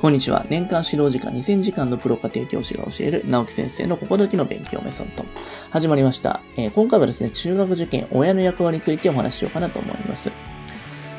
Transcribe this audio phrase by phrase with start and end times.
[0.00, 0.46] こんにちは。
[0.48, 5.24] 年間指導時間2000時間のプロ家庭教師が教える直木先生の心時の勉強メソッド。
[5.70, 10.30] 始まりました、えー、今回はですね、中学受験、親の役割についてお話ししようかなと思います。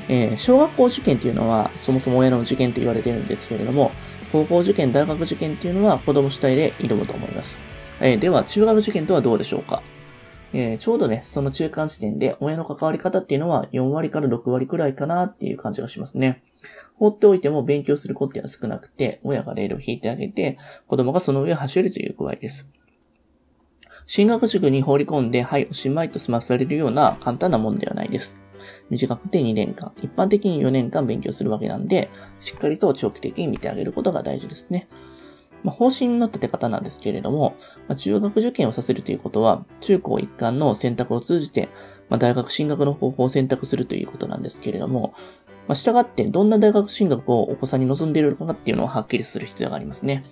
[0.08, 3.92] えー、小学校受験っていうのは、そもそも親の受験と言われているんですけれども、
[4.32, 7.60] 高校受験、大学受験っていうのは子供主体で挑むと思います。
[8.00, 9.84] えー、では、中学受験とはどうでしょうか？
[10.54, 16.42] えー、ちょうどね、その中間地点で親の関わり方っていうのは4割から6割くらいかなっていう感じがしますね。
[16.96, 22.70] 放っておいても勉強する子っては少なくて、親がレールを引いてあげて、子供がその上を走るという具合です。
[24.06, 28.42] 進学塾に放り込んで、はい、おしまいと済まされるような簡単なもんではないです。
[28.90, 34.88] 短くて2年間、一般的に4年間勉強するわけなんで、しっかりと長期的に見てあげることが大事ですね。
[35.64, 37.56] まあ、方針の立て方なんですけれども、
[37.88, 41.70] まあ、中学受験をさせるということは、中高一貫の選択を通じて、
[42.10, 45.14] まあ、大学進学の方法を選択するということなんですけれども、
[45.70, 50.24] まあ、従ってどんな大学進学をお子さんに望んでいるのかっていうのをはっきりする必要がありますね。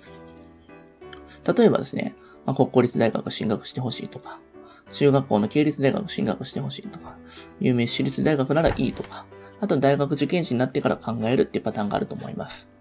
[1.55, 2.15] 例えばですね、
[2.47, 4.41] まあ、国公立大学進学してほしいとか、
[4.89, 7.19] 中学校の系列大学進学してほしいとか、
[7.59, 9.27] 有名私立大学ならいいとか、
[9.61, 12.71] あと大学受験士になってから考えるっていうパターンがあると思います。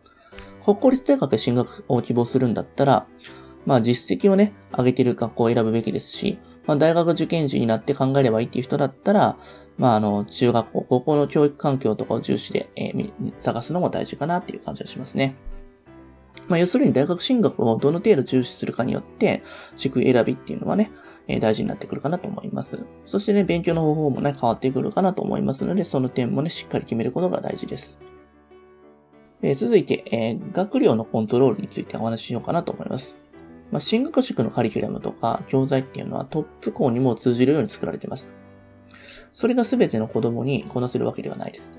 [0.64, 3.06] 国公立大学進学を希望するんだったら、
[3.66, 9.36] まあ実績をね、上げている学校を選ぶべきですし、まあ大学受験時になって考えればいいっていう人だったら、
[9.78, 15.36] まあ、あの、中学校、高校の教育環境とかを重視で、えー、探すのも大事かなっていう感じがしますね。
[16.48, 19.42] まあ、要するに大学進学をどの程度重視するかによって、
[19.74, 20.90] 塾選びっていうのはね、
[21.28, 22.84] えー、大事になってくるかなと思います。
[23.04, 27.98] そしてね、勉強の方法もね、変わってくるかなと思いますので、その点もね、しっかり決めることが大事です。
[29.42, 33.18] えー、続いて、えー、学業のコントロールについてお話ししようかなと思います。
[33.72, 38.32] まあ、進学塾のカリキュラムとか教材っていうのはトップ校にも通じるように作られています。
[39.32, 41.72] それが全ての子供にこなせるわけではないです。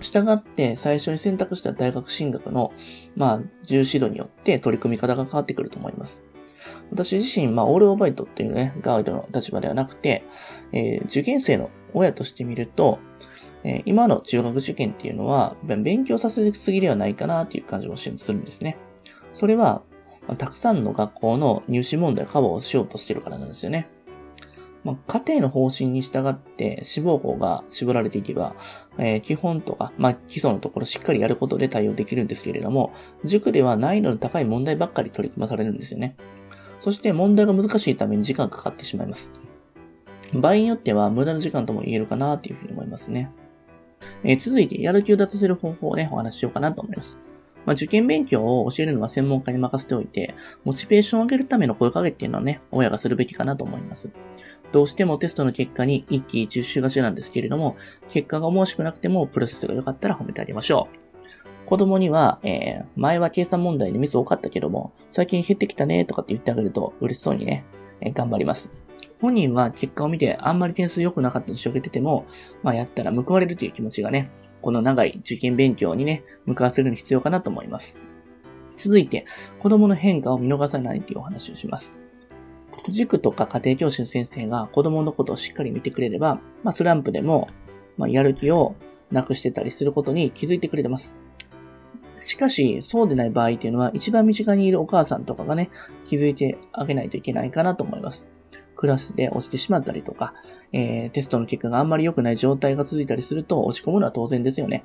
[0.00, 2.72] 従って、最初に選択した大学進学の、
[3.16, 6.24] まあ、重視度によって取り組み方が変わってくると思います。
[6.90, 10.24] 私自身、まあ、オールオーバイトっていうね、ガイドの立場ではなくて、
[10.72, 12.98] えー、受験生の親として見ると、
[13.64, 18.76] えー、今の中学受験っていうのは、勉強させすぎではないかなっていう感じもするんですね。
[19.34, 19.82] それは、
[20.26, 23.88] まあ、たくさんの学校の入試問題をカバーをしようとしてるからなんですよね。
[24.84, 28.56] まあ、家庭の方針に従って志望校が絞られていけば、
[28.98, 32.92] えー、基本とか、まあ、基礎のところしっかりやることで対応できるんですけれども、
[33.24, 36.16] 塾では難易度の高い問題ばっかり取り組まされるんですよね。
[36.78, 39.32] そして問題が難しいために時間がかかってしまいます。
[40.34, 43.30] 場合によっては無駄な時間とも言えるかなというふうに思いますね。
[44.24, 47.18] えー、続いて、やる気を立たせる方法をね、お話ししようかなと思います。
[47.64, 54.10] まあ、受験勉強を教えるのは専門家に任せておいて、モチベーションを上げるための声かけっていうのはね、親がするべきかなと思います。
[54.72, 57.76] どうしてもテストの結果に一喜一憂しがちなんですけれども、
[58.08, 61.66] 結果が思わしくなくてもプロセスが良かったら褒めてあげましょう。
[61.66, 67.64] 子供には、えー、前は計算問題でミス多かったけども、最近減ってきたねとかって言ってあげると嬉しそうにね、
[68.00, 68.70] えー、頑張ります。
[69.20, 72.26] 本人は結果を見てあんまり点数良くなかったとしょげてても、
[72.62, 74.30] まあやったら報われるという気持ちがね、
[74.62, 77.98] この長い受験勉強にね、向かわせるのに必要かなと思います。
[78.76, 79.26] 続いて、
[79.58, 82.00] 子供の変化を見逃さないというお話をします。
[82.88, 87.46] 塾とか家庭教師の先生が子供のことをしっかり見てくれれば、まあ、スランプでも、
[87.96, 88.74] まあ、やる気を
[89.10, 91.16] なくしてたりすることに気づいてくれてます。
[92.18, 95.70] しかし、そうでない場合っていうのは、一番身近にいるお母さんとかがね、
[96.04, 98.28] 気づいてあげないといけないかなと思います。
[98.76, 100.34] クラスで落ちてしまったりとか、
[100.72, 104.84] えー、テストの結果があんまり良くない状態が続いたりすると落ち込むのは当然ですよね。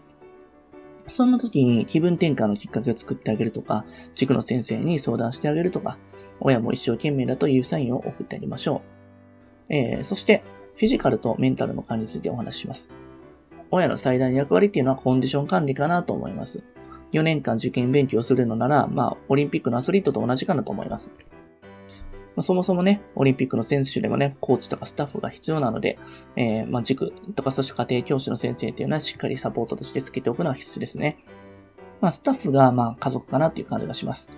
[1.07, 5.97] そんな時に気分転換のきっかけを作ってあげるとか、塾の先生に相談してあげるとか、
[6.39, 8.81] 親も一生懸命だというサインを送ってあげましょ
[9.69, 9.73] う。
[9.73, 10.43] えー、そして、
[10.75, 12.89] フィジカルとメンタルの管理についてお話しします。
[13.71, 16.63] 親の最大の役割っていうのはコンディション管理かなと思います。
[17.13, 21.11] 4年間受験勉強するのなら、まあ、オリンピックのアスリートと同じかなと思います。
[22.37, 25.97] まあ、そもそもね、オリンピックの選手でもね、コーチとかスタッフが必要なので、
[26.35, 31.17] えー、まあ、塾とかそして家庭教師の先生っていうのはしっかりサポートとしてつけておくのは必須ですね。
[31.99, 34.29] まあ、スタッフが、ま、家族かなっていう感じがします。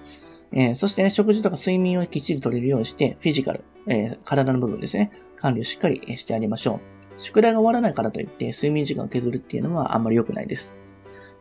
[0.54, 7.22] えー、そしてね、食事とか睡眠をきっちり取れるようにして、フィジカル、えー、体の部分ですね、管理をしっかりしてあげましょう。
[7.22, 10.74] 宿題が終わらないからといって、睡眠時間を削るっていうのはあんまり良くないです。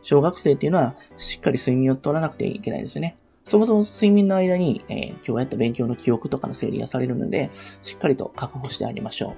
[0.01, 3.15] 小学生っていうのは、しっかり睡眠を取らなくてはいけないですね。
[3.43, 7.49] そもそも睡眠の間に、えー、今日やった勉強の記憶とかの整理がされるので、
[7.81, 9.35] しっかりと確保してあげましょ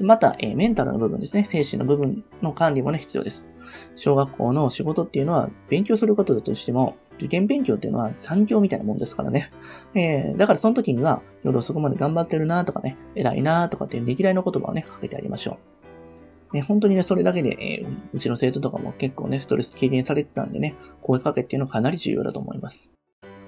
[0.00, 0.04] う。
[0.04, 1.44] また、えー、メンタルの部分ですね。
[1.44, 3.48] 精神の部分の管理もね、必要です。
[3.94, 9.50] 小学校の仕事っていうのは、勉強することだとしても、受験勉強っていうのは産業みたいなもんですからね。
[9.94, 15.58] えー、だからその時には、夜遅くまで頑張ってるなとかね、偉いなとかっていうねぎらいの言葉をね、かけてあげましょ
[16.52, 16.56] う。
[16.56, 22.91] ね、本当にね、それだけで、えー、うちの生徒とかも結構ね、ストレス軽減されてたんでね、声かけっていうのはかなり重要だと思います。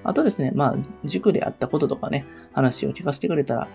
[0.05, 3.69] あとですね、まあ、塾であったこととかね、話を聞かせてくれたら、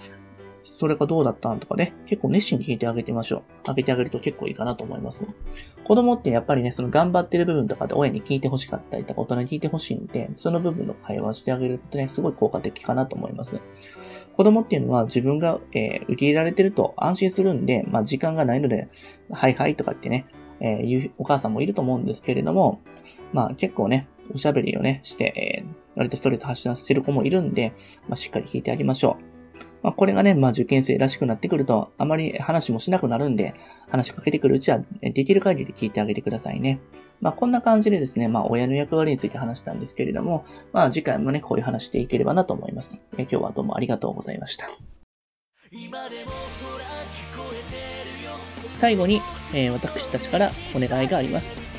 [0.64, 3.44] それがどうだったんとかね、結構熱心に聞いてあげてみましょう。
[3.66, 5.26] あげてあげると結構いいかなと思います。
[5.84, 13.60] 子供ってやっぱりね、その頑張ってる部分とかで親に聞いてほしかったりとか大人に聞いてほしいんで、その部分の会話してあげるとね、すごい効果的かなと思います。
[14.34, 18.90] 子供っていうのは自分が、えー、受け入れられてると安心するんで、まあ時間がないので、
[19.32, 20.28] はいはいとかってね、
[20.60, 22.82] えー、言うお母さんもいると思うんですけれども、
[23.34, 27.74] まあ結構ね、おしゃべりをね、して、えー、割とストレス発散してる子もいるんで、
[28.08, 29.40] まあしっかり聞いてあげましょう。
[29.82, 33.54] まあ、これがね、まあ、受験生らしくなってくると、あまり話もしなくなるんで、
[33.90, 36.80] 話しかけてくるうちは、できる限り聞いてあげてくださいね。
[37.22, 43.06] まあ、こんな感じでですね、まあ、親の役割について話したんですけれども、まあ、次回もね、こういう話していければなと思います。
[43.18, 44.70] え今日はどうもありがとうございました。
[48.68, 49.22] 最後に、
[49.54, 51.79] えー、私たちからお願いがあります。